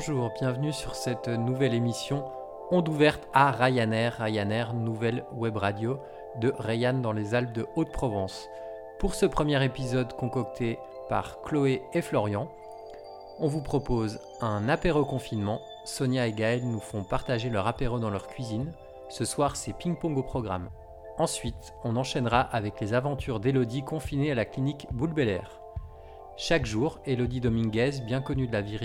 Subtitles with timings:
[0.00, 2.24] Bonjour, bienvenue sur cette nouvelle émission
[2.70, 6.00] Onde ouverte à Ryanair, Ryanair, nouvelle web radio
[6.40, 8.48] de Rayan dans les Alpes de Haute-Provence.
[8.98, 10.78] Pour ce premier épisode concocté
[11.10, 12.48] par Chloé et Florian,
[13.40, 15.60] on vous propose un apéro confinement.
[15.84, 18.72] Sonia et Gaël nous font partager leur apéro dans leur cuisine.
[19.10, 20.70] Ce soir, c'est ping-pong au programme.
[21.18, 25.12] Ensuite, on enchaînera avec les aventures d'Elodie confinée à la clinique Boule
[26.38, 28.78] Chaque jour, Elodie Dominguez, bien connue de la vie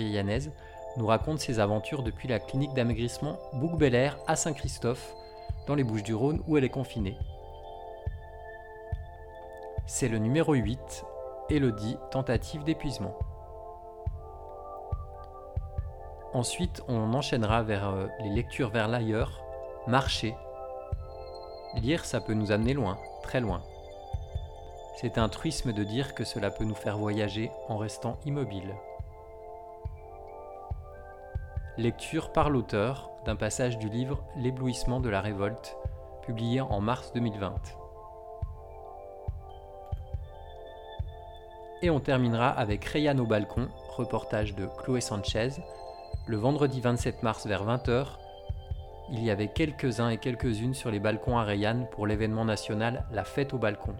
[0.96, 3.80] nous raconte ses aventures depuis la clinique d'amaigrissement Bouc
[4.26, 5.14] à Saint-Christophe,
[5.66, 7.16] dans les Bouches du Rhône où elle est confinée.
[9.86, 11.04] C'est le numéro 8,
[11.50, 13.16] Elodie, tentative d'épuisement.
[16.32, 19.42] Ensuite, on enchaînera vers euh, les lectures vers l'ailleurs,
[19.86, 20.34] marcher.
[21.76, 23.62] Lire, ça peut nous amener loin, très loin.
[24.96, 28.74] C'est un truisme de dire que cela peut nous faire voyager en restant immobile.
[31.78, 35.76] Lecture par l'auteur d'un passage du livre L'éblouissement de la révolte,
[36.22, 37.54] publié en mars 2020.
[41.82, 45.50] Et on terminera avec Rayan au balcon, reportage de Chloé Sanchez.
[46.26, 48.06] Le vendredi 27 mars vers 20h,
[49.10, 53.24] il y avait quelques-uns et quelques-unes sur les balcons à Rayan pour l'événement national La
[53.24, 53.96] fête au balcon.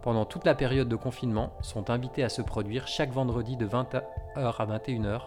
[0.00, 4.02] Pendant toute la période de confinement, sont invités à se produire chaque vendredi de 20h
[4.36, 5.20] à 21h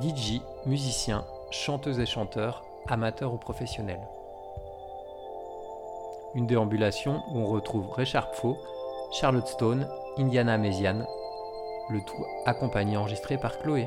[0.00, 4.00] DJ, musiciens, chanteuses et chanteurs, amateurs ou professionnels.
[6.34, 8.56] Une déambulation où on retrouve Richard Faux,
[9.12, 11.06] Charlotte Stone, Indiana Méziane,
[11.90, 13.86] le tout accompagné enregistré par Chloé.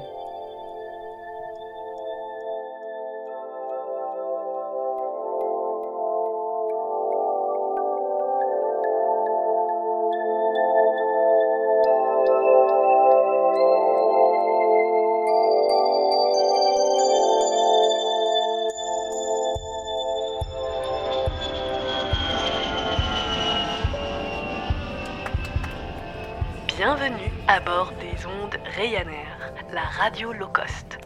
[28.75, 29.38] Ryanair,
[29.72, 30.97] la radio low cost.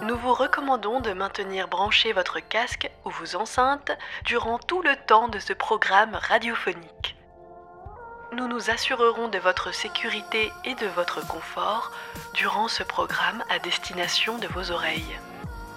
[0.00, 3.92] Nous vous recommandons de maintenir branché votre casque ou vos enceintes
[4.24, 7.16] durant tout le temps de ce programme radiophonique.
[8.32, 11.92] Nous nous assurerons de votre sécurité et de votre confort
[12.32, 15.18] durant ce programme à destination de vos oreilles.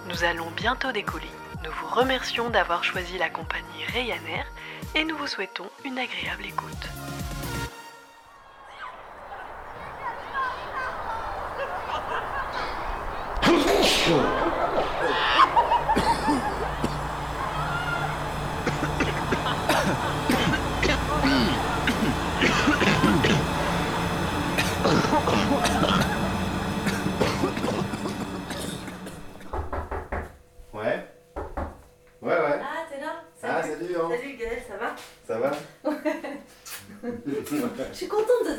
[0.07, 1.29] Nous allons bientôt décoller.
[1.63, 4.45] Nous vous remercions d'avoir choisi la compagnie Ryanair
[4.95, 6.89] et nous vous souhaitons une agréable écoute.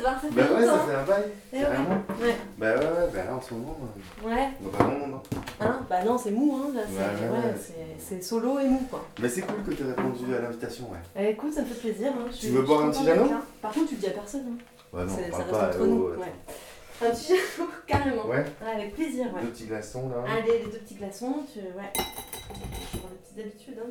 [0.03, 1.23] Voir, ça fait Bah ouais, ça fait un bail.
[1.51, 1.61] Eh ouais.
[1.63, 1.89] Carrément.
[2.21, 2.35] Ouais.
[2.57, 4.49] Bah ouais, ouais, bah là en ce moment, euh, Ouais.
[4.61, 5.13] on va pas grand monde.
[5.33, 5.39] hein.
[5.61, 6.71] Hein bah non, c'est mou, hein.
[6.75, 7.55] Là, c'est Ouais, ouais, ouais, ouais.
[7.59, 9.05] c'est- c'est solo et mou, quoi.
[9.21, 10.97] Mais c'est cool que tu répondu à l'invitation, ouais.
[11.17, 12.11] Eh, écoute, ça me fait plaisir.
[12.11, 12.25] Hein.
[12.31, 13.41] Je suis- veux je boire un petit d'être Jeannot là.
[13.61, 14.45] Par contre, tu le dis à personne.
[14.47, 14.97] Hein.
[14.97, 15.83] Ouais, non, C'est- on ça parle reste pas.
[15.83, 16.03] entre nous.
[16.15, 17.07] oh, ouais.
[17.07, 18.25] Un petit Jeannot, carrément.
[18.27, 19.41] Ouais, avec plaisir, ouais.
[19.41, 20.23] deux petits glaçons là.
[20.31, 21.59] Allez, les deux petits glaçons, tu...
[21.59, 21.91] ouais.
[21.95, 23.89] Je petites habitudes, hein.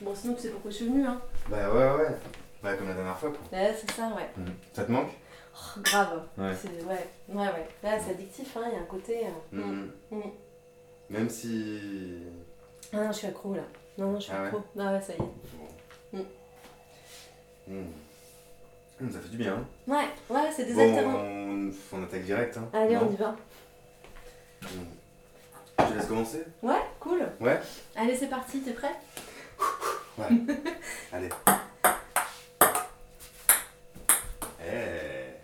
[0.00, 1.20] Bon, sinon, tu sais pourquoi je suis venue, hein.
[1.48, 2.14] Bah ouais, ouais.
[2.62, 3.58] Bah comme la dernière fois, quoi.
[3.58, 4.28] Ouais, c'est ça, ouais.
[4.36, 4.54] Mhm.
[4.72, 5.10] Ça te manque?
[5.54, 6.22] Oh, grave.
[6.36, 6.52] Ouais.
[6.86, 7.68] Ouais, ouais, ouais.
[7.82, 8.62] Là, c'est addictif, hein.
[8.68, 9.26] Il y a un côté.
[9.26, 9.90] euh, Mhm.
[10.12, 10.20] mm.
[11.10, 12.22] Même si.
[12.92, 13.62] Ah non, je suis accro là.
[13.96, 14.62] Non, non, je suis Ah ouais accro.
[14.78, 16.24] Ah ouais, ça y est.
[17.68, 17.84] Bon.
[19.12, 19.54] Ça fait du bien.
[19.54, 19.64] hein.
[19.86, 21.14] Ouais, ouais, c'est Bon, désaltérant.
[21.18, 21.70] on...
[21.92, 22.56] on attaque direct.
[22.56, 22.68] Hein.
[22.72, 23.36] Allez, Non on y va.
[25.88, 27.22] Je laisse commencer Ouais, cool.
[27.40, 27.60] Ouais
[27.96, 28.94] Allez, c'est parti, t'es prêt?
[30.18, 30.26] Ouais.
[31.12, 31.28] Allez.
[34.60, 35.34] Eh.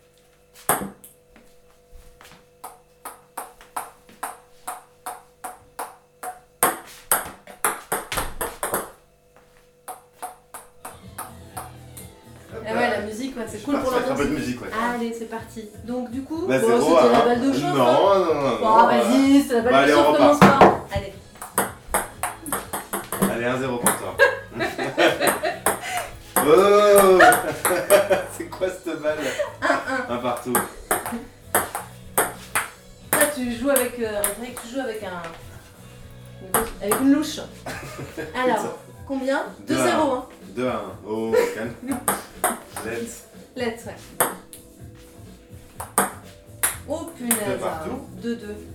[12.66, 14.40] Eh ouais, la musique, ouais, c'est cool pour mettre un peu de l'ambiance.
[14.46, 14.68] musique, ouais.
[14.94, 15.68] Allez, c'est parti.
[15.84, 17.22] Donc, du coup, Bah, bon, zéro, c'était la hein.
[17.26, 17.64] balle de chauffe.
[17.64, 17.74] hein.
[17.74, 18.56] Non, non, non.
[18.60, 18.86] Bon, non.
[18.86, 20.58] vas-y, c'est la balle Bah, de allez, chauffe, on commence pas.
[23.44, 23.64] Allez.
[23.64, 24.16] Allez, 1-0 pour toi.
[26.36, 27.18] oh
[28.36, 29.18] C'est quoi cette balle
[30.08, 30.52] Un partout.
[33.12, 33.98] Là, tu joues avec.
[34.00, 35.22] Euh, on dirait que tu joues avec un.
[36.80, 37.40] Avec une louche.
[38.34, 39.44] Alors, combien?
[39.66, 40.26] 2-0, Deux à hein
[40.56, 40.82] 2 à 1.
[41.06, 41.74] Oh, calme.
[42.84, 43.24] Let's.
[43.56, 43.96] Let's, ouais.
[46.88, 47.38] Oh punaise.
[47.46, 48.06] Deux partout.
[48.22, 48.73] 2-2.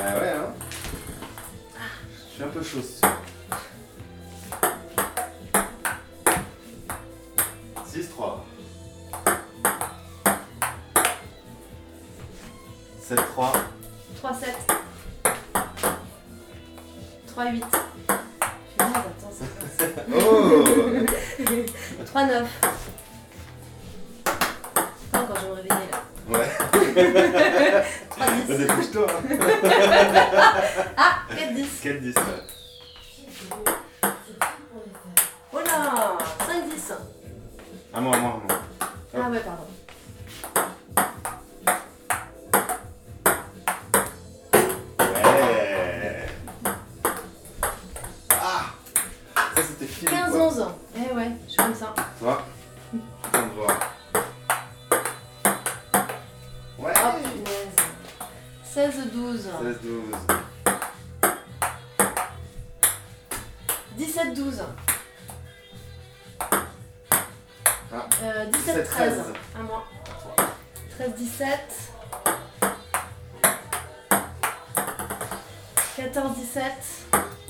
[0.00, 0.54] Ah ouais, hein
[2.28, 2.80] Je suis un peu chaud.
[2.82, 3.20] ce soir.
[31.88, 32.27] сердись.
[71.58, 71.92] 17.
[75.96, 76.62] 14, 17.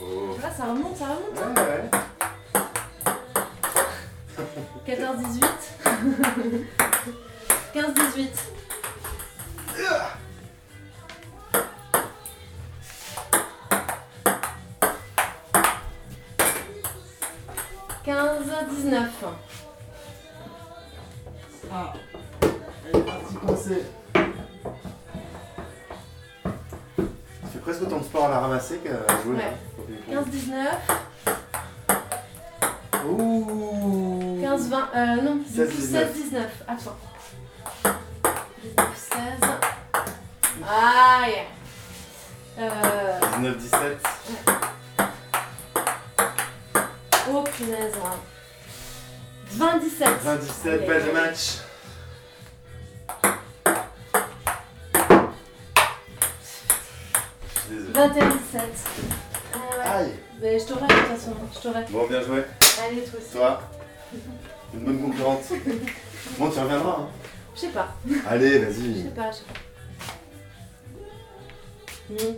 [0.01, 0.37] Oh.
[0.43, 1.39] Là, ça remonte, ça remonte.
[1.39, 1.55] Hein.
[1.57, 1.91] Ouais, ouais.
[4.87, 5.45] 14, 18.
[7.75, 8.31] 15, 18.
[34.99, 36.65] Euh, non, 16, 16, 19.
[36.67, 36.99] À toi.
[38.65, 39.21] 19, 16.
[40.69, 41.35] Aïe.
[42.59, 43.99] Euh, 19, 17.
[47.31, 47.95] oh punaise.
[49.53, 50.09] 20, 17.
[50.21, 51.59] 20, 17, belle de match.
[57.55, 57.93] Je suis désolé.
[57.93, 58.63] 21, 17.
[59.55, 59.85] Ah ouais.
[60.07, 61.37] Aïe Mais je t'aurai de toute façon.
[61.55, 61.85] Je t'aurai.
[61.89, 62.43] Bon, bien joué.
[66.39, 66.99] Bon, tu reviendras.
[67.01, 67.09] Hein.
[67.55, 67.95] Je sais pas.
[68.29, 69.03] Allez, Je vas-y.
[69.03, 69.55] sais pas, je sais pas.
[72.11, 72.35] Hmm.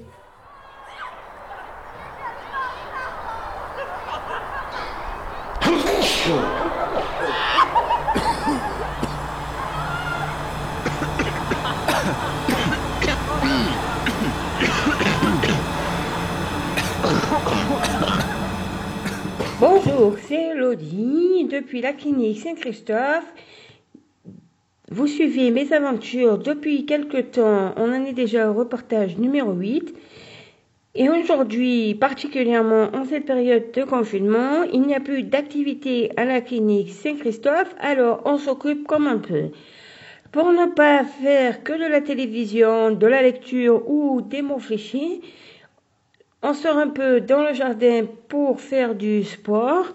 [19.60, 23.30] Bonjour, c'est Elodie depuis la clinique Saint-Christophe.
[24.90, 27.74] Vous suivez mes aventures depuis quelque temps.
[27.76, 29.94] On en est déjà au reportage numéro 8.
[30.94, 36.40] Et aujourd'hui, particulièrement en cette période de confinement, il n'y a plus d'activité à la
[36.40, 39.50] clinique Saint-Christophe, alors on s'occupe comme un peu.
[40.32, 45.20] Pour ne pas faire que de la télévision, de la lecture ou des mots fléchés,
[46.42, 49.86] on sort un peu dans le jardin pour faire du sport,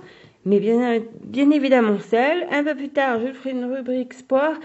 [0.46, 2.46] mais bien, bien évidemment seul.
[2.52, 4.56] Un peu plus tard, je ferai une rubrique sport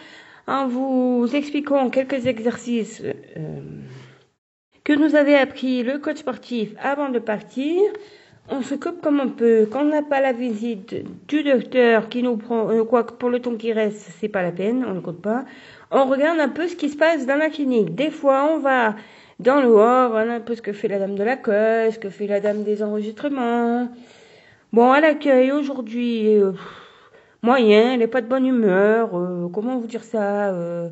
[0.46, 3.60] en vous expliquant quelques exercices euh,
[4.84, 7.80] que nous avait appris le coach sportif avant de partir.
[8.48, 9.68] On s'occupe comme on peut.
[9.70, 10.96] Quand on n'a pas la visite
[11.28, 14.84] du docteur qui nous prend, euh, pour le temps qui reste, c'est pas la peine,
[14.86, 15.44] on ne compte pas.
[15.90, 17.94] On regarde un peu ce qui se passe dans la clinique.
[17.94, 18.96] Des fois, on va
[19.40, 22.10] dans le hors, voilà un peu ce que fait la dame de l'accueil, ce que
[22.10, 23.88] fait la dame des enregistrements.
[24.72, 26.52] Bon, à l'accueil aujourd'hui, euh,
[27.42, 29.16] moyen, elle n'est pas de bonne humeur.
[29.18, 30.88] euh, comment vous dire ça euh,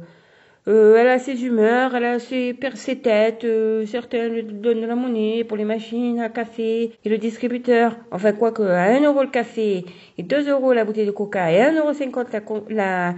[0.69, 3.45] euh, Elle a ses humeurs, elle a ses, per- ses têtes.
[3.45, 7.97] euh, certains lui donnent de la monnaie pour les machines à café et le distributeur.
[8.11, 9.85] Enfin, quoi que, à 1 euro le café
[10.19, 13.15] et 2 euros la bouteille de coca et 1,50 euro la, la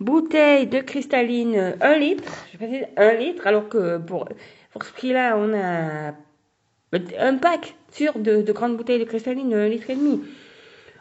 [0.00, 2.24] bouteille de cristalline 1 litre.
[2.52, 4.26] Je précise 1 litre, alors que pour,
[4.72, 6.14] pour ce prix-là, on a
[7.18, 10.20] un pack sur de, de grandes bouteilles de cristalline, un litre et demi.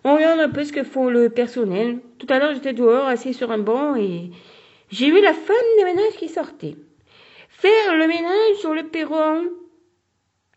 [0.03, 1.99] On regarde un peu ce que font le personnel.
[2.17, 4.31] Tout à l'heure, j'étais dehors, assis sur un banc, et
[4.91, 6.75] j'ai vu la femme de ménage qui sortait.
[7.49, 9.43] faire le ménage sur le perron,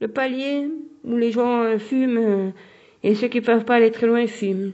[0.00, 0.68] le palier
[1.04, 2.50] où les gens euh, fument euh,
[3.02, 4.72] et ceux qui ne peuvent pas aller très loin fument.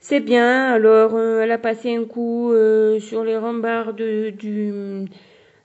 [0.00, 2.52] C'est bien, alors euh, elle a passé un coup
[3.00, 5.04] sur les rambardes du,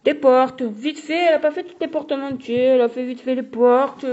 [0.06, 2.90] des portes, vite fait, elle a pas fait toutes les portes en entier, elle a
[2.90, 4.06] fait vite fait les portes,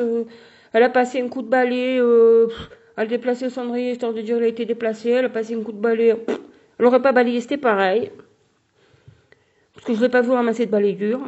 [0.73, 2.49] elle a passé un coup de balai, elle
[2.97, 5.63] a déplacé le cendrier, histoire de dire qu'elle a été déplacée, elle a passé un
[5.63, 6.17] coup de balai,
[6.79, 8.11] elle aurait pas balayé, c'était pareil.
[9.75, 11.21] Parce que je l'ai pas vu ramasser de balai dur.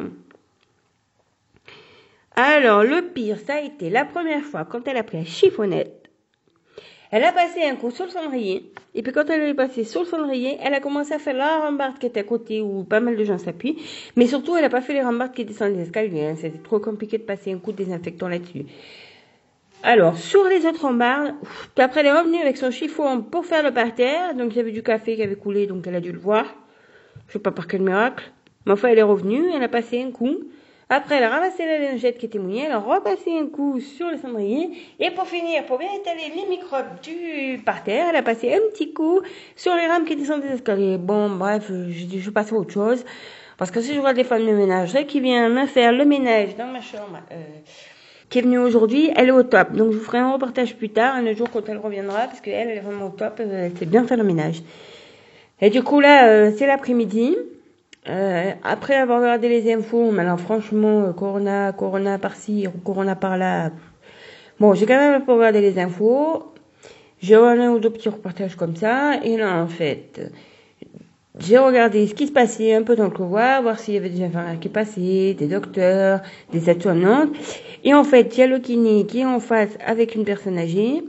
[2.35, 6.04] Alors, le pire, ça a été la première fois quand elle a pris la chiffonnette.
[7.11, 8.71] Elle a passé un coup sur le cendrier.
[8.93, 11.59] Et puis quand elle est passée sur le cendrier, elle a commencé à faire la
[11.59, 13.77] rambarde qui était à côté où pas mal de gens s'appuient.
[14.15, 16.25] Mais surtout, elle n'a pas fait les rambardes qui descendent les escaliers.
[16.25, 16.35] Hein.
[16.37, 18.65] C'était trop compliqué de passer un coup de désinfectant là-dessus.
[19.83, 21.35] Alors, sur les autres rambardes,
[21.77, 24.33] après elle est revenue avec son chiffon pour faire le parterre.
[24.33, 26.45] Donc il y avait du café qui avait coulé, donc elle a dû le voir.
[27.27, 28.31] Je sais pas par quel miracle.
[28.65, 30.39] Mais enfin, elle est revenue, elle a passé un coup.
[30.89, 34.09] Après, elle a ramassé la lingette qui était mouillée, elle a repassé un coup sur
[34.11, 34.69] le cendrier.
[34.99, 38.93] Et pour finir, pour bien étaler les microbes du parterre, elle a passé un petit
[38.93, 39.21] coup
[39.55, 40.99] sur les rames qui descendent des escaliers.
[40.99, 43.03] Bon, bref, je, je passe à autre chose.
[43.57, 46.55] Parce que si je vois des femmes de ménage qui vient me faire le ménage
[46.55, 47.35] dans ma chambre, euh,
[48.29, 49.71] qui est venue aujourd'hui, elle est au top.
[49.71, 52.69] Donc je vous ferai un reportage plus tard, un jour quand elle reviendra, parce qu'elle,
[52.69, 54.61] elle est vraiment au top, elle sait bien faire le ménage.
[55.61, 57.37] Et du coup là, euh, c'est l'après-midi.
[58.07, 63.71] Euh, après avoir regardé les infos, maintenant franchement, euh, Corona, Corona par-ci, Corona par-là.
[64.59, 66.53] Bon, j'ai quand même regardé les infos.
[67.19, 69.19] J'ai regardé un ou deux petits reportages comme ça.
[69.23, 70.31] Et là, en fait,
[71.39, 74.09] j'ai regardé ce qui se passait un peu dans le couloir, voir s'il y avait
[74.09, 76.21] des infirmières qui passaient, des docteurs,
[76.51, 77.29] des aides-soignantes.
[77.83, 80.57] Et en fait, il y a le kiné qui est en face avec une personne
[80.59, 81.03] âgée.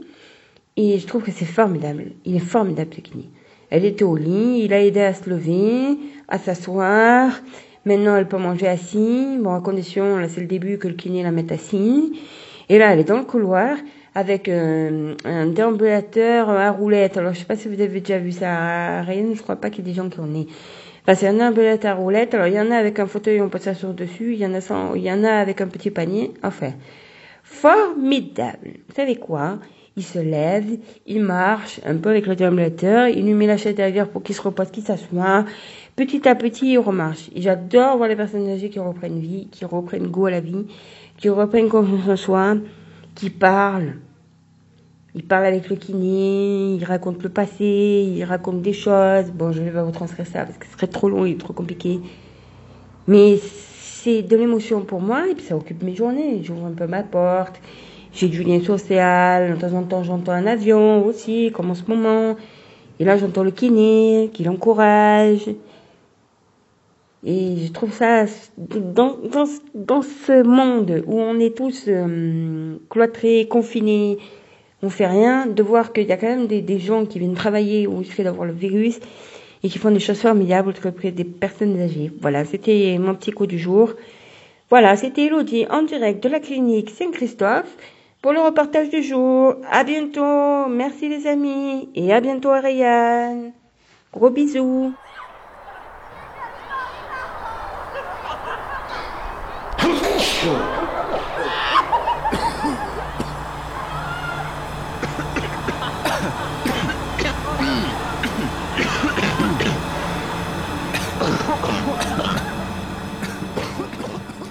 [0.75, 2.11] Et je trouve que c'est formidable.
[2.25, 3.29] Il est formidable, ce kiné.
[3.69, 5.97] Elle était au lit, il a aidé à se lever,
[6.27, 7.31] à s'asseoir.
[7.85, 9.39] Maintenant, elle peut manger assise.
[9.39, 12.11] Bon, à condition, là, c'est le début que le kiné la mette assise.
[12.69, 13.77] Et là, elle est dans le couloir
[14.15, 17.17] avec euh, un déambulateur à roulette.
[17.17, 19.35] Alors, je sais pas si vous avez déjà vu ça à Rennes.
[19.35, 20.47] Je crois pas qu'il y ait des gens qui en aient.
[21.03, 22.33] Enfin, c'est un déambulateur à roulette.
[22.33, 24.33] Alors, il y en a avec un fauteuil, on peut s'asseoir dessus.
[24.33, 26.33] Il y en a sans, il y en a avec un petit panier.
[26.43, 26.73] Enfin,
[27.43, 28.79] formidable.
[28.89, 29.59] Vous savez quoi?
[29.97, 30.77] Il se lève,
[31.07, 34.35] il marche un peu avec le déambulateur, il lui met la chaise derrière pour qu'il
[34.35, 35.43] se repose, qu'il s'assoit.
[35.95, 37.31] Petit à petit, il remarche.
[37.35, 40.67] J'adore voir les personnes âgées qui reprennent vie, qui reprennent goût à la vie,
[41.17, 42.57] qui reprennent confiance en soi,
[43.15, 43.95] qui parlent.
[45.15, 49.31] Il parle avec le kiné, il raconte le passé, il raconte des choses.
[49.33, 51.53] Bon, je vais pas vous transcrire ça parce que ce serait trop long et trop
[51.53, 51.99] compliqué.
[53.07, 56.43] Mais c'est de l'émotion pour moi et puis ça occupe mes journées.
[56.43, 57.59] J'ouvre un peu ma porte,
[58.17, 59.55] j'ai du lien social.
[59.55, 62.35] De temps en temps, j'entends un avion aussi, comme en ce moment.
[62.99, 65.49] Et là, j'entends le kiné qui l'encourage.
[67.25, 68.25] Et je trouve ça,
[68.57, 69.45] dans, dans,
[69.75, 74.17] dans ce monde où on est tous euh, cloîtrés, confinés,
[74.81, 77.33] on fait rien, de voir qu'il y a quand même des, des gens qui viennent
[77.33, 78.99] travailler il fait d'avoir le virus
[79.63, 82.11] et qui font des choses formidables auprès des personnes âgées.
[82.21, 83.93] Voilà, c'était mon petit coup du jour.
[84.69, 87.75] Voilà, c'était Elodie en direct de la clinique Saint-Christophe
[88.21, 89.55] pour le reportage du jour.
[89.69, 90.67] À bientôt.
[90.67, 91.89] Merci les amis.
[91.95, 93.51] Et à bientôt à Rayanne.
[94.13, 94.93] Gros bisous.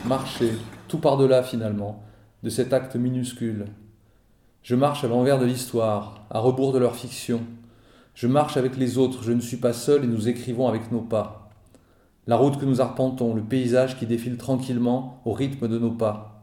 [0.04, 0.52] Marcher,
[0.87, 2.00] tout par-delà finalement
[2.43, 3.66] de cet acte minuscule.
[4.62, 7.40] Je marche à l'envers de l'histoire, à rebours de leur fiction.
[8.14, 11.00] Je marche avec les autres, je ne suis pas seul et nous écrivons avec nos
[11.00, 11.50] pas.
[12.26, 16.43] La route que nous arpentons, le paysage qui défile tranquillement au rythme de nos pas.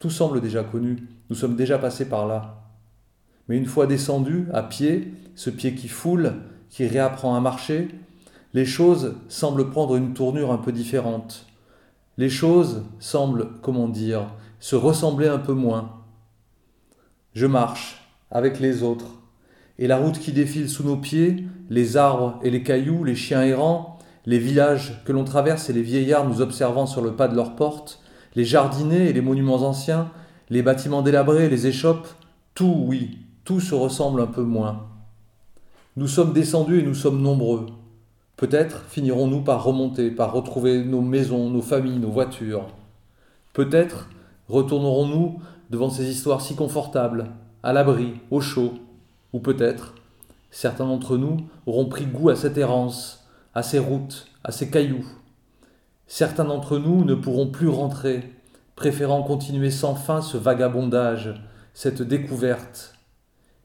[0.00, 2.64] Tout semble déjà connu, nous sommes déjà passés par là.
[3.48, 6.34] Mais une fois descendu, à pied, ce pied qui foule,
[6.68, 7.88] qui réapprend à marcher,
[8.52, 11.46] les choses semblent prendre une tournure un peu différente.
[12.16, 14.26] Les choses semblent, comment dire,
[14.60, 16.02] se ressembler un peu moins.
[17.34, 19.20] Je marche avec les autres,
[19.78, 23.42] et la route qui défile sous nos pieds, les arbres et les cailloux, les chiens
[23.42, 27.34] errants, les villages que l'on traverse et les vieillards nous observant sur le pas de
[27.34, 28.00] leurs portes,
[28.36, 30.10] les jardinets et les monuments anciens,
[30.50, 32.08] les bâtiments délabrés, les échoppes,
[32.54, 34.86] tout, oui, tout se ressemble un peu moins.
[35.96, 37.66] Nous sommes descendus et nous sommes nombreux.
[38.36, 42.68] Peut-être finirons-nous par remonter, par retrouver nos maisons, nos familles, nos voitures.
[43.52, 44.08] Peut-être
[44.50, 45.40] Retournerons-nous
[45.70, 47.30] devant ces histoires si confortables,
[47.62, 48.74] à l'abri, au chaud
[49.32, 49.94] Ou peut-être,
[50.50, 55.06] certains d'entre nous auront pris goût à cette errance, à ces routes, à ces cailloux.
[56.08, 58.28] Certains d'entre nous ne pourront plus rentrer,
[58.74, 61.40] préférant continuer sans fin ce vagabondage,
[61.72, 62.94] cette découverte,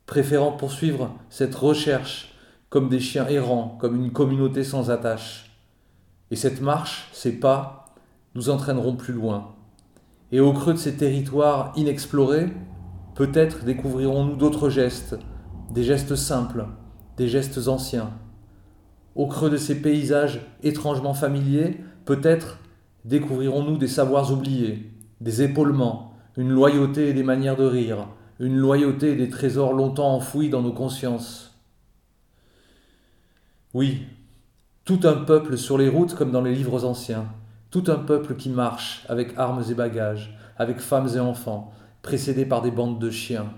[0.05, 2.35] préférant poursuivre cette recherche
[2.69, 5.57] comme des chiens errants, comme une communauté sans attache.
[6.29, 7.87] Et cette marche, ces pas,
[8.35, 9.55] nous entraîneront plus loin.
[10.35, 12.49] Et au creux de ces territoires inexplorés,
[13.15, 15.17] peut-être découvrirons-nous d'autres gestes,
[15.71, 16.65] des gestes simples,
[17.15, 18.09] des gestes anciens.
[19.15, 22.59] Au creux de ces paysages étrangement familiers, peut-être
[23.05, 28.09] découvrirons-nous des savoirs oubliés, des épaulements, une loyauté et des manières de rire,
[28.41, 31.57] une loyauté et des trésors longtemps enfouis dans nos consciences.
[33.73, 34.01] Oui,
[34.83, 37.27] tout un peuple sur les routes comme dans les livres anciens,
[37.75, 42.61] tout un peuple qui marche avec armes et bagages, avec femmes et enfants, précédés par
[42.61, 43.51] des bandes de chiens.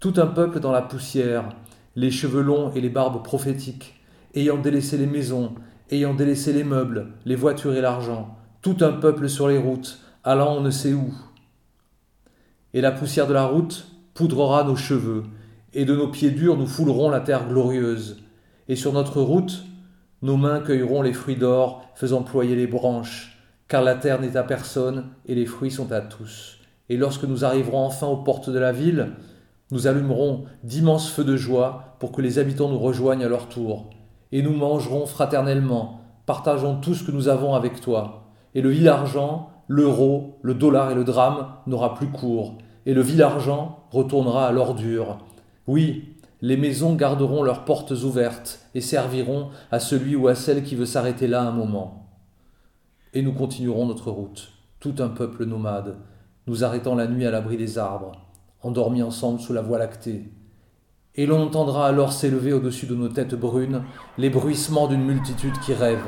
[0.00, 1.48] Tout un peuple dans la poussière,
[1.94, 3.98] les cheveux longs et les barbes prophétiques,
[4.34, 5.54] ayant délaissé les maisons,
[5.90, 10.56] ayant délaissé les meubles, les voitures et l'argent, tout un peuple sur les routes, allant
[10.56, 11.14] on ne sait où.
[12.74, 15.22] Et la poussière de la route poudrera nos cheveux,
[15.72, 18.22] et de nos pieds durs nous foulerons la terre glorieuse.
[18.68, 19.64] Et sur notre route,
[20.26, 24.42] nos mains cueilleront les fruits d'or, faisant ployer les branches, car la terre n'est à
[24.42, 26.58] personne et les fruits sont à tous.
[26.88, 29.12] Et lorsque nous arriverons enfin aux portes de la ville,
[29.70, 33.90] nous allumerons d'immenses feux de joie pour que les habitants nous rejoignent à leur tour.
[34.32, 38.24] Et nous mangerons fraternellement, partageons tout ce que nous avons avec toi.
[38.56, 42.58] Et le vil argent, l'euro, le dollar et le drame n'aura plus cours.
[42.84, 45.18] Et le vil argent retournera à l'ordure.
[45.68, 50.74] Oui, les maisons garderont leurs portes ouvertes et serviront à celui ou à celle qui
[50.74, 52.08] veut s'arrêter là un moment.
[53.14, 55.96] Et nous continuerons notre route, tout un peuple nomade,
[56.46, 58.12] nous arrêtant la nuit à l'abri des arbres,
[58.62, 60.30] endormis ensemble sous la voie lactée.
[61.14, 63.82] Et l'on entendra alors s'élever au-dessus de nos têtes brunes
[64.18, 66.04] les bruissements d'une multitude qui rêve.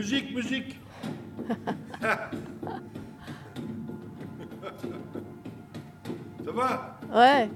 [0.00, 0.80] Musique, musique
[6.42, 7.50] Ça va Ouais.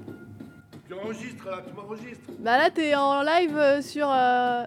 [0.87, 4.63] Tu enregistres là, tu m'enregistres Bah là, t'es en live euh, sur, euh,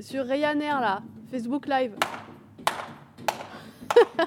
[0.00, 1.00] sur Ryanair, là.
[1.30, 1.94] Facebook Live.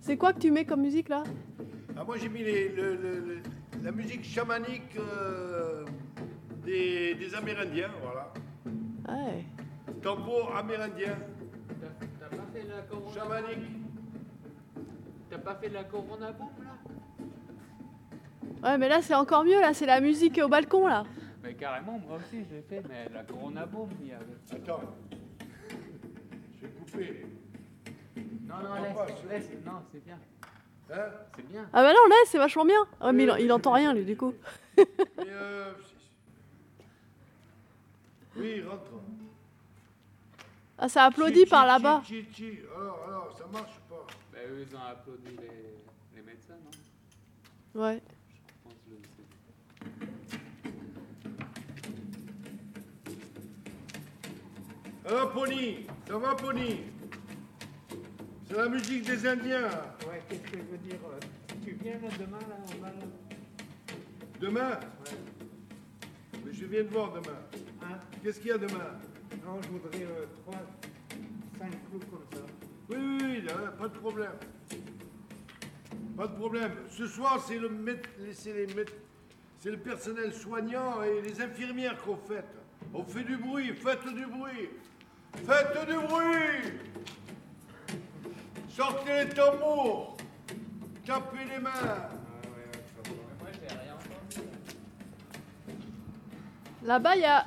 [0.00, 1.24] C'est quoi que tu mets comme musique, là?
[1.96, 3.42] Ah, moi j'ai mis les- le- le- le-
[3.82, 5.84] la musique chamanique euh,
[6.64, 8.32] des, des Amérindiens, voilà.
[9.08, 9.44] Ouais.
[10.02, 11.16] Tambour amérindien,
[12.20, 13.68] T'as pas fait la corona chamanique.
[15.30, 16.76] T'as pas fait la corona bombe là?
[18.62, 19.74] Ouais, mais là, c'est encore mieux, là.
[19.74, 21.04] C'est la musique au balcon, là.
[21.42, 24.24] Mais carrément, moi aussi je l'ai fait, mais la corona bombe il y avait.
[24.52, 24.80] Attends.
[26.60, 27.26] Je vais couper.
[28.46, 30.18] Non, non, non, laisse, laisse, laisse, laisse, non, c'est bien.
[30.92, 31.10] Hein?
[31.34, 31.68] C'est bien.
[31.72, 32.78] Ah bah non, là, c'est vachement bien.
[33.00, 34.34] Ouais, mais il, il entend rien, lui, du coup.
[34.78, 34.84] Et
[35.28, 35.72] euh,
[38.36, 38.90] Oui, rentre.
[40.78, 42.02] Ah, ça applaudit par là-bas.
[42.76, 44.06] Alors, alors, ça marche ou pas?
[44.32, 47.80] Bah, eux ils ont applaudi les, les médecins, non?
[47.82, 48.00] Ouais.
[48.06, 49.22] Je pense que je sais.
[55.08, 56.80] Alors, Pony, ça va, Pony?
[58.48, 59.68] C'est la musique des Indiens.
[60.08, 60.96] Ouais, qu'est-ce que je veux dire?
[61.64, 62.94] Tu viens là demain là, on va là
[64.40, 64.80] Demain?
[66.44, 67.38] Mais je viens de voir demain.
[67.82, 68.98] Hein Qu'est-ce qu'il y a demain?
[69.44, 70.54] Non, je voudrais euh, 3,
[71.58, 72.46] 5 clous comme ça.
[72.90, 74.32] Oui, oui, oui, là, pas de problème.
[76.16, 76.72] Pas de problème.
[76.90, 77.70] Ce soir, c'est le,
[79.58, 82.44] c'est le personnel soignant et les infirmières qu'on fête.
[82.92, 84.68] On fait du bruit, faites du bruit.
[85.36, 86.78] Faites du bruit
[88.68, 90.16] Sortez les tambours
[91.06, 92.08] Tapez les mains
[96.84, 97.44] Là-bas, il y a.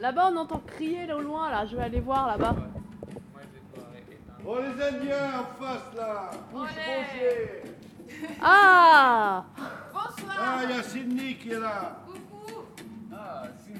[0.00, 1.64] Là-bas, on entend crier là au loin, là.
[1.66, 2.54] Je vais aller voir là-bas.
[4.48, 6.70] Oh, les Indiens en face, là Bouche
[8.40, 9.44] Ah
[10.38, 11.96] Ah, il y a Sydney qui est là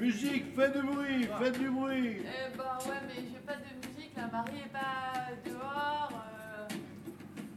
[0.01, 4.11] Musique, faites du bruit, faites du bruit Eh ben ouais, mais j'ai pas de musique,
[4.17, 6.11] la Marie est pas dehors.
[6.13, 6.75] euh,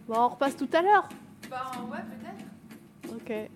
[0.08, 1.10] Bon, on repasse tout à l'heure.
[1.50, 1.58] Ben
[1.92, 1.98] ouais,
[3.04, 3.16] peut-être.
[3.16, 3.50] Ok.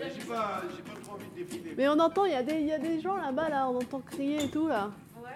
[0.00, 1.74] Mais j'ai pas, j'ai pas trop envie de défiler.
[1.76, 3.68] Mais on entend, il y, a des- il y a des gens là-bas, là.
[3.68, 4.90] On entend crier et tout, là.
[5.22, 5.30] Ouais.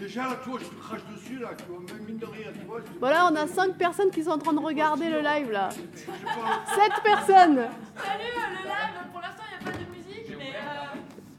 [0.00, 2.64] Déjà, là, toi, je te crache dessus, là, tu vois, même mine de rien, tu
[2.66, 2.80] vois.
[2.80, 5.68] je Voilà, on a 5 personnes qui sont en train de regarder le live, là.
[5.70, 7.56] je parle- 7 personnes
[7.96, 10.50] Salut, euh, le live, pour l'instant, il n'y a pas de musique, mais.
[10.56, 10.98] Euh...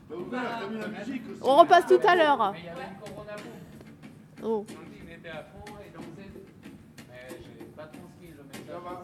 [0.10, 1.40] Bah, ouvert, t'as mis la musique aussi.
[1.42, 2.52] On repasse tout à l'heure.
[2.54, 4.44] Mais il y avait une Corona Boom.
[4.52, 4.66] Oh.
[4.70, 6.30] On dit était à fond et dansait.
[7.10, 8.62] Mais j'ai pas transmis le message.
[8.68, 9.02] Ça va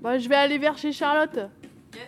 [0.00, 1.50] Bon, je vais aller vers chez Charlotte.
[1.92, 2.06] Yes.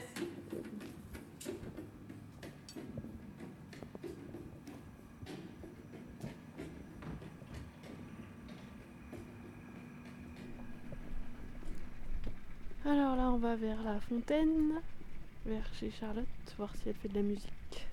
[12.87, 14.81] Alors là, on va vers la fontaine,
[15.44, 16.26] vers chez Charlotte,
[16.57, 17.91] voir si elle fait de la musique.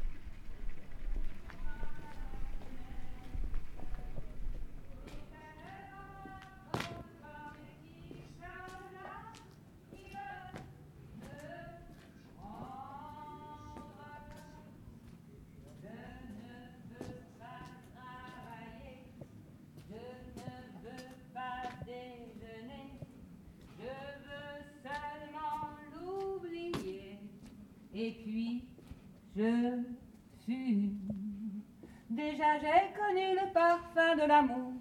[32.10, 34.74] Déjà j'ai connu le parfum de l'amour.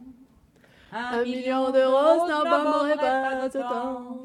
[0.92, 4.20] Un million de roses n'abandonnerait pas ce temps.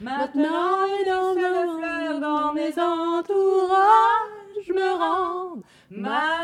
[0.00, 4.30] Maintenant, énormément de fleurs dans mes entourages
[4.68, 6.40] me rendent malade.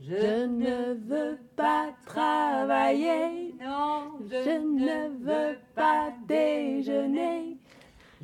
[0.00, 7.55] Je ne veux pas travailler, non, je ne veux pas déjeuner.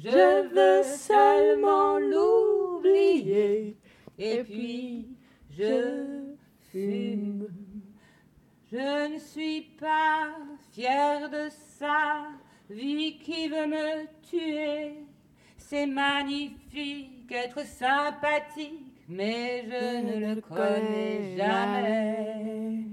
[0.02, 3.76] Je veux seulement l'oublier.
[4.18, 5.16] Et puis,
[5.48, 6.34] je
[6.72, 7.46] fume.
[8.72, 10.34] Je ne suis pas
[10.72, 12.26] fière de sa
[12.68, 15.04] vie qui veut me tuer.
[15.56, 22.91] C'est magnifique être sympathique, mais je ne le connais jamais.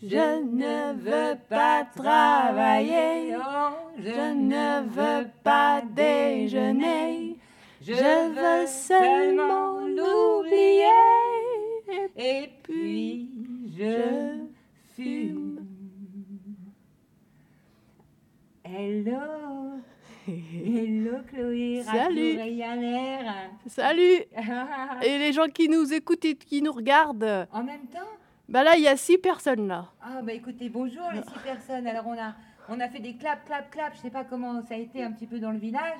[0.00, 7.36] Je ne veux pas travailler, oh, je ne veux pas déjeuner.
[7.82, 10.84] Je veux seulement l'oublier.
[12.16, 13.28] Et puis
[13.76, 14.46] je
[14.94, 15.66] fume.
[18.62, 19.80] Hello.
[20.28, 21.82] Hello Chloé.
[21.92, 22.38] Salut.
[22.38, 23.50] Ryanair.
[23.66, 24.22] Salut
[25.02, 27.98] Et les gens qui nous écoutent et qui nous regardent En même temps
[28.48, 29.90] Bah là, il y a 6 personnes là.
[30.00, 31.86] Ah bah écoutez, bonjour les six personnes.
[31.86, 32.34] Alors on a,
[32.70, 33.94] on a fait des clap, clap, clap.
[33.94, 35.98] Je sais pas comment ça a été un petit peu dans le village.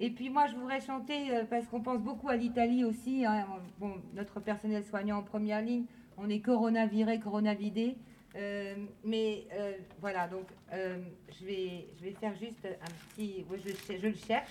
[0.00, 3.24] Et puis moi je voudrais chanter euh, parce qu'on pense beaucoup à l'Italie aussi.
[3.24, 3.46] hein.
[3.78, 5.84] Bon, notre personnel soignant en première ligne,
[6.16, 7.96] on est coronaviré, coronavidé.
[8.34, 13.44] Euh, mais euh, voilà, donc je, vais, je vais faire juste un petit...
[13.88, 14.50] je le cherche.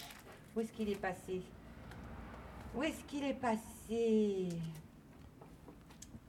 [0.55, 1.41] Où est-ce qu'il est passé?
[2.73, 4.47] Où est-ce qu'il est passé?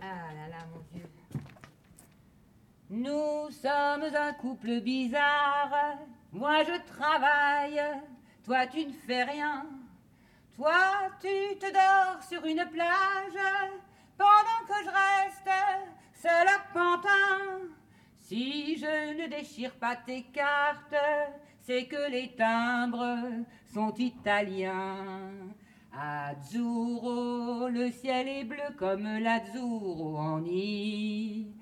[0.07, 1.09] Ah là là, mon Dieu.
[2.91, 5.97] Nous sommes un couple bizarre.
[6.31, 7.81] Moi je travaille,
[8.45, 9.65] toi tu ne fais rien.
[10.57, 13.41] Toi tu te dors sur une plage
[14.19, 15.51] pendant que je reste
[16.13, 17.69] seul à Pantin.
[18.19, 20.95] Si je ne déchire pas tes cartes,
[21.63, 25.33] c'est que les timbres sont italiens.
[25.97, 31.55] Azzurro, le ciel est bleu comme l'azzurro en Italie.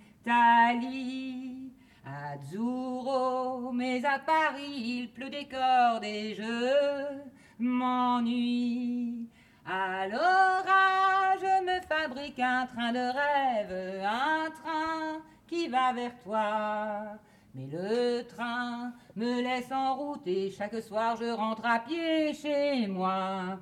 [2.07, 7.21] Azzurro, mais à Paris il pleut des cordes et je
[7.59, 9.29] m'ennuie.
[9.67, 17.19] Alors ah, je me fabrique un train de rêve, un train qui va vers toi.
[17.55, 22.87] Mais le train me laisse en route et chaque soir je rentre à pied chez
[22.87, 23.59] moi.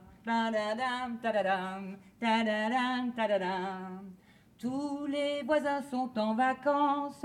[4.59, 7.25] Tous les voisins sont en vacances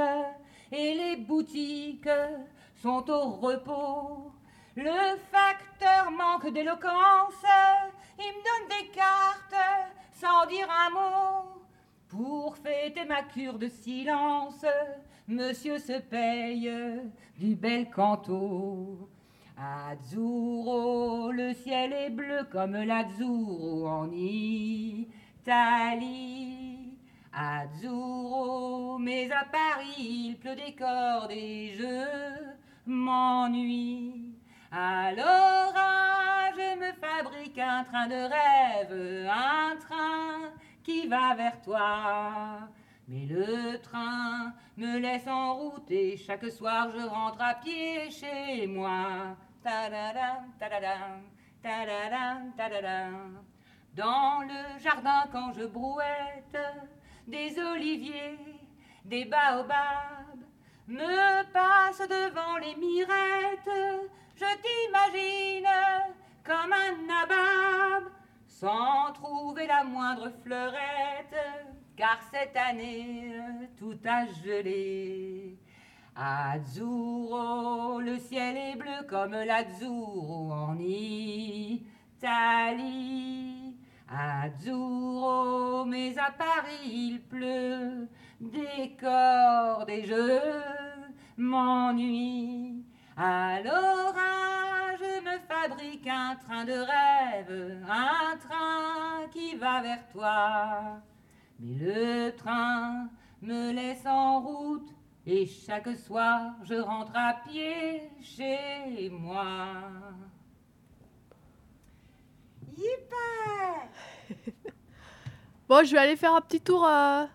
[0.71, 2.09] et les boutiques
[2.75, 4.31] sont au repos.
[4.77, 7.43] Le facteur manque d'éloquence,
[8.17, 11.61] il me donne des cartes sans dire un mot.
[12.07, 14.65] Pour fêter ma cure de silence,
[15.27, 16.71] monsieur se paye
[17.37, 19.09] du bel canto.
[19.57, 25.07] Azzurro, le ciel est bleu comme l'Azzurro en Italie.
[27.31, 32.05] Azzurro, mais à Paris il pleut des cordes et je
[32.85, 34.35] m'ennuie.
[34.71, 40.51] Alors ah, je me fabrique un train de rêve, un train
[40.83, 42.67] qui va vers toi.
[43.07, 44.24] Mais le train
[44.77, 49.35] me laisse en route et chaque soir je rentre à pied chez moi.
[53.95, 56.57] Dans le jardin quand je brouette,
[57.27, 58.37] des oliviers,
[59.05, 60.45] des baobabs
[60.87, 64.09] me passent devant les mirettes.
[64.35, 65.67] Je t'imagine
[66.43, 68.11] comme un nabab
[68.47, 71.35] sans trouver la moindre fleurette,
[71.95, 73.33] car cette année
[73.77, 75.57] tout a gelé.
[76.15, 81.85] Azzurro, le ciel est bleu comme l'Azzurro en Italie.
[84.07, 88.07] Azzurro, mais à Paris il pleut
[88.39, 90.39] des cordes et je
[91.37, 92.85] m'ennuie.
[93.17, 101.01] Alors ah, je me fabrique un train de rêve, un train qui va vers toi.
[101.59, 103.07] Mais le train
[103.41, 104.89] me laisse en route
[105.25, 109.55] et chaque soir je rentre à pied chez moi.
[112.77, 113.87] Yippa
[115.67, 116.85] Bon, je vais aller faire un petit tour.
[116.85, 117.25] euh,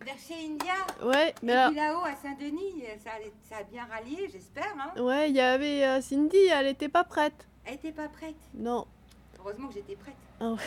[0.00, 3.10] Vers chez India Ouais, mais Et alors- puis là-haut à Saint-Denis, ça,
[3.48, 4.74] ça a bien rallié, j'espère.
[4.78, 7.46] Hein Ouais, il y avait euh, Cindy, elle était pas prête.
[7.64, 8.34] Elle était pas prête.
[8.54, 8.86] Non.
[9.38, 10.16] Heureusement que j'étais prête.
[10.40, 10.58] Ah ouais.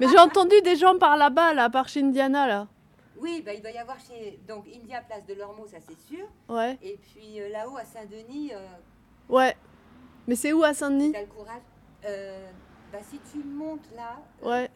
[0.00, 2.68] Mais j'ai entendu des gens par là-bas, là, par chez Indiana, là.
[3.16, 6.26] Oui, bah, il doit y avoir chez donc India Place de l'Ormeau, ça c'est sûr.
[6.48, 6.76] Ouais.
[6.82, 8.66] Et puis euh, là-haut à Saint-Denis, euh,
[9.28, 9.56] Ouais.
[10.26, 11.62] Mais c'est où à Saint-Denis t'as le courage.
[12.04, 12.50] Euh,
[12.92, 14.68] bah, si tu montes là, Ouais,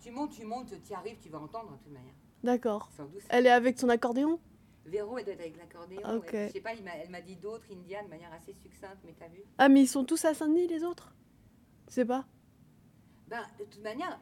[0.00, 2.14] tu montes, tu montes, tu y arrives, tu vas entendre de toute manière.
[2.44, 2.90] d'accord.
[3.30, 4.38] Elle est avec son accordéon
[4.84, 6.00] Véro, elle doit être avec l'accordéon.
[6.16, 6.32] Ok.
[6.32, 6.46] ouais.
[6.48, 9.42] Je sais pas, elle m'a dit d'autres India de manière assez succincte, mais t'as vu
[9.58, 11.12] Ah, mais ils sont tous à Saint-Denis, les autres?
[11.88, 12.24] Je sais pas.
[13.28, 14.20] Ben, de toute manière,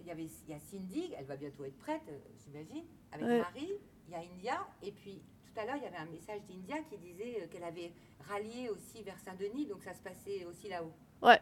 [0.00, 3.26] il y, avait, il y a Cindy, elle va bientôt être prête, euh, j'imagine, avec
[3.26, 3.38] Ouais.
[3.40, 3.72] Marie,
[4.06, 6.76] il y a India, et puis tout à l'heure, il y avait un message d'India
[6.88, 7.92] qui disait euh, qu'elle avait
[8.26, 10.92] rallié aussi vers Saint-Denis, donc ça se passait aussi là-haut.
[11.22, 11.38] Ouais.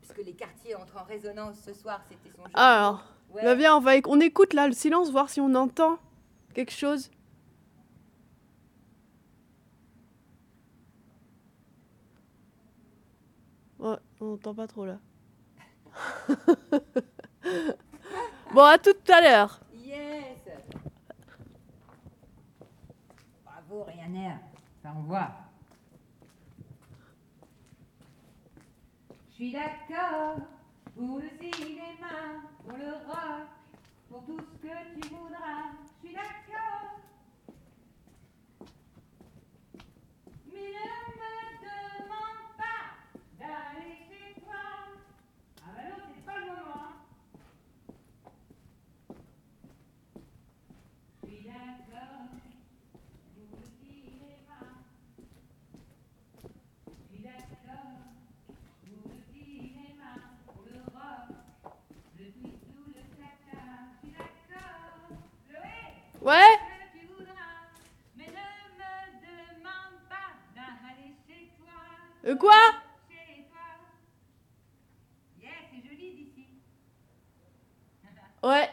[0.00, 2.52] Puisque les quartiers entrent en résonance ce soir, c'était son jeu.
[2.54, 3.04] Alors,
[3.34, 3.42] Ouais.
[3.42, 5.98] bah viens, on, va, on écoute là le silence, voir si on entend
[6.54, 7.10] quelque chose.
[13.78, 14.98] Ouais, on n'entend pas trop là.
[18.54, 19.60] bon, à tout à l'heure.
[19.74, 20.38] Yes
[23.44, 24.38] Bravo, Ryanair,
[24.82, 25.30] ça envoie.
[29.28, 30.38] Je suis d'accord
[30.94, 33.46] pour le cinéma, pour le rock,
[34.08, 35.72] pour tout ce que tu voudras.
[36.02, 37.00] Je suis d'accord.
[40.46, 40.88] Mais ne
[41.20, 42.96] me demande pas
[43.38, 44.64] d'aller chez toi.
[45.62, 46.78] Ah bah non, c'est pas le moment.
[46.78, 46.96] hein.
[51.22, 52.24] Je suis d'accord
[53.34, 54.60] pour le cinéma.
[57.10, 58.00] Je suis d'accord
[58.80, 60.12] pour le cinéma,
[60.46, 61.28] pour le rock,
[62.18, 63.64] le twist ou le cha-cha.
[64.02, 65.18] Je suis d'accord.
[65.48, 66.42] Chloé Ouais Ce que tu voudras, mais ne me demande pas d'aller chez toi.
[72.24, 72.52] Euh, quoi.
[78.42, 78.68] Ouais.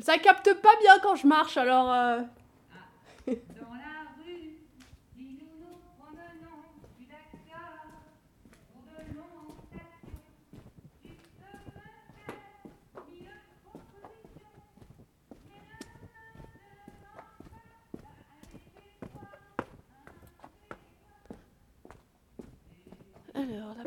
[0.00, 1.92] Ça capte pas bien quand je marche, alors...
[1.92, 2.22] euh,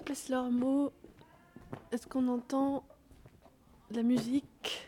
[0.06, 0.94] Place Lormeau.
[1.92, 2.84] Est-ce qu'on entend
[3.90, 4.88] la musique?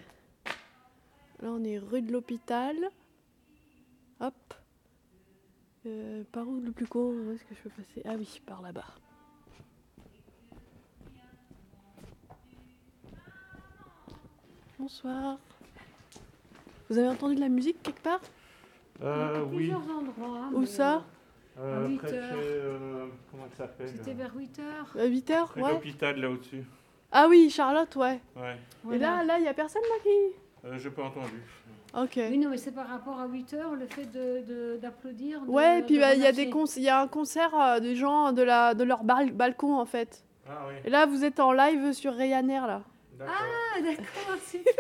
[1.42, 2.76] Là, on est rue de l'hôpital.
[4.20, 4.54] Hop.
[5.88, 8.04] Euh, par où le plus court Où est-ce que je peux passer?
[8.06, 8.86] Ah oui, par là-bas.
[14.78, 15.40] Bonsoir.
[16.90, 18.22] Vous avez entendu de la musique quelque part?
[19.02, 19.56] Euh, oui.
[19.58, 20.50] Plusieurs endroits.
[20.54, 21.04] Où mais, ça?
[21.60, 22.30] Euh, À près de heures.
[22.30, 24.96] chez, euh, comment ça s'appelle C'était euh, vers 8 heures.
[25.00, 25.72] À 8 heures Près de Ouais.
[25.74, 26.64] l'hôpital là au-dessus.
[27.12, 28.20] Ah oui, Charlotte, ouais.
[28.36, 28.58] Ouais.
[28.94, 30.68] Et là, là, il y a personne là qui.
[30.68, 31.42] Euh, j'ai pas entendu.
[31.98, 32.14] Ok.
[32.18, 35.42] Oui, non, mais c'est par rapport à 8 heures, le fait de- de- d'applaudir.
[35.42, 37.96] de- Ouais, et puis bah, il y a des y a un concert euh, des
[37.96, 40.24] gens de la de leur bal- balcon en fait.
[40.48, 40.76] Ah oui.
[40.86, 42.82] Et là, vous êtes en live sur Ryanair là.
[43.22, 44.74] Ah, d'accord, super.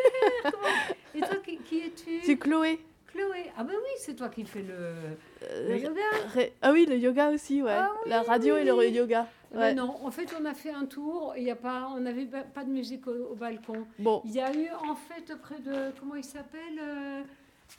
[0.44, 0.68] Comment-
[1.16, 2.22] Et toi, qui, qui es-tu?
[2.24, 2.80] C'est Chloé.
[3.18, 3.52] Chloé.
[3.58, 6.02] Ah, ben oui, c'est toi qui fais le, Euh, le yoga.
[6.34, 7.72] Ré- Ah oui, le yoga aussi, ouais.
[7.72, 9.28] Ah la radio et le yoga.
[9.52, 9.74] Ben Ouais.
[9.74, 11.34] non, en fait, on a fait un tour.
[11.38, 13.88] Il y a pas, on n'avait pas de musique au, au balcon.
[13.98, 14.22] Bon.
[14.26, 15.92] Il y a eu, en fait, près de.
[16.00, 17.22] Comment il s'appelle euh,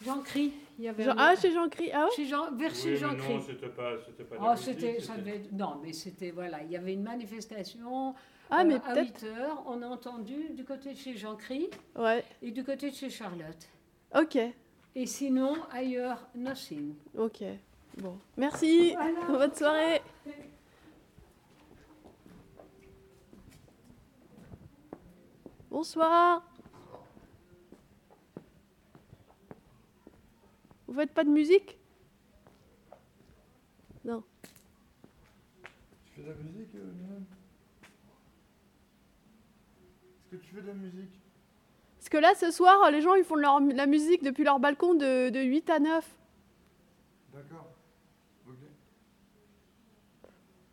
[0.05, 0.53] Jean Cri.
[0.79, 1.91] Il y avait Jean- un- ah, chez Jean Cri.
[1.93, 3.35] Ah ouais Chez Jean, vers chez Jean mais Cri.
[3.35, 6.63] non, c'était pas, c'était pas Oh, c'était, ça c'était- devait être- Non, mais c'était, voilà,
[6.63, 8.15] il y avait une manifestation
[8.51, 9.63] Ah, mais euh, à peut-être- 8 heures.
[9.67, 12.25] On a entendu du côté de chez Jean Cri Ouais.
[12.43, 13.69] et du côté de chez Charlotte.
[14.19, 14.39] Ok.
[15.01, 16.97] Et sinon, ailleurs, nothing.
[17.17, 17.45] Ok.
[17.99, 18.19] Bon.
[18.37, 18.95] Merci.
[18.95, 19.27] Voilà.
[19.29, 20.03] Bonne soirée.
[25.71, 26.43] Bonsoir.
[30.89, 31.79] Vous faites pas de musique?
[34.05, 34.25] Non.
[36.07, 37.21] Tu fais de la musique, euh,
[40.25, 41.28] Est-ce que tu fais de la musique?
[42.11, 44.59] Parce que là, ce soir, les gens, ils font de leur- la musique depuis leur
[44.59, 46.17] balcon de, de 8 à 9.
[47.35, 47.67] D'accord.
[48.49, 48.55] Ok.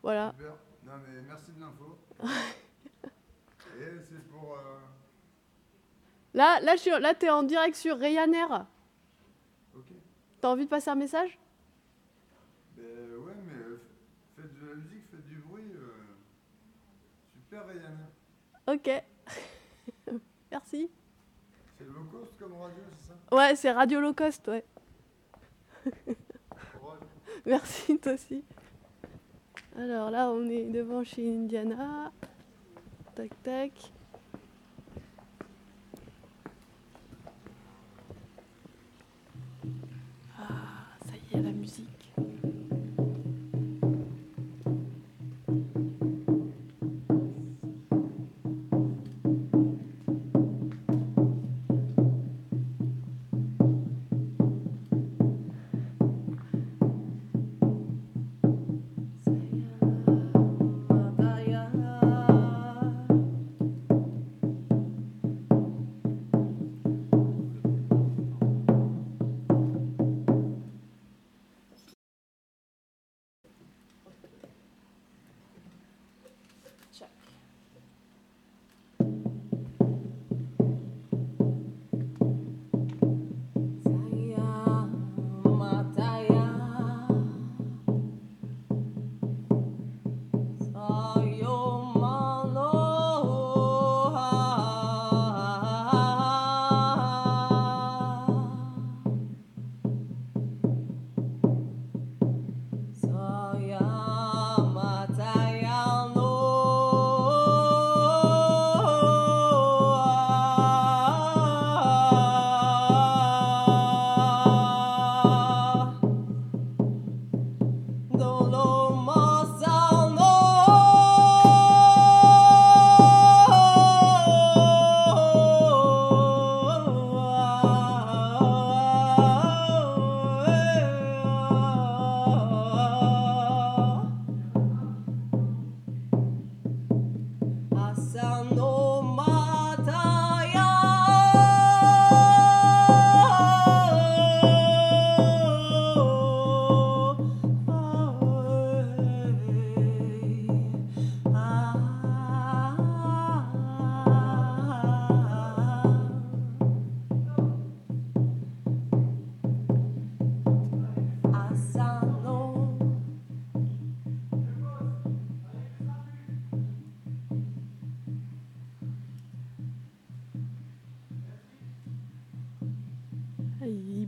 [0.01, 0.31] Voilà.
[0.37, 0.53] Super.
[0.85, 1.97] Non mais merci de l'info.
[3.77, 4.53] Et c'est pour...
[4.53, 4.79] euh,
[6.33, 8.65] Là, là, je là t'es en direct sur Ryanair.
[9.75, 9.83] Ok.
[10.39, 11.37] T'as envie de passer un message?
[12.77, 12.85] Ben
[13.17, 13.81] ouais mais euh,
[14.37, 15.69] faites de la musique, faites du bruit.
[15.75, 15.91] euh,
[17.35, 18.07] Super Ryanair.
[18.67, 18.89] Ok.
[20.51, 20.89] Merci.
[21.85, 23.35] C'est low cost comme radio, c'est ça?
[23.35, 24.65] Ouais, c'est Radio Low Cost, ouais.
[27.45, 28.43] Merci, toi aussi.
[29.77, 32.11] Alors là, on est devant chez Indiana.
[33.13, 33.71] Tac, tac.
[40.39, 41.94] Ah, ça y est, la musique.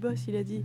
[0.08, 0.64] Bosse, il a dit.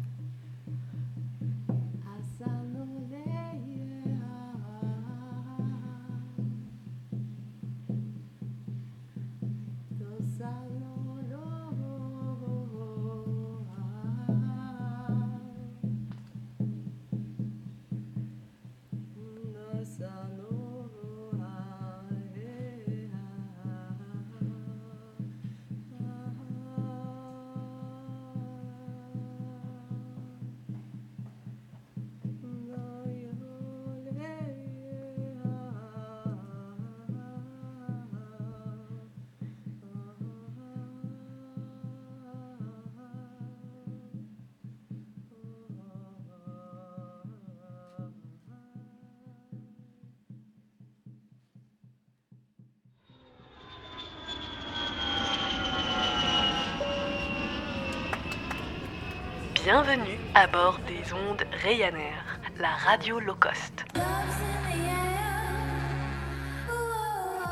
[59.64, 63.84] Bienvenue à bord des ondes Ryanair, la radio low cost.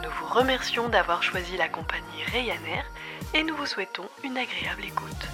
[0.03, 2.85] Nous vous remercions d'avoir choisi la compagnie Ryanair
[3.33, 5.29] et nous vous souhaitons une agréable écoute.